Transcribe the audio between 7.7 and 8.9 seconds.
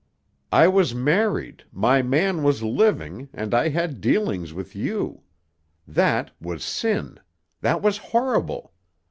was horrible.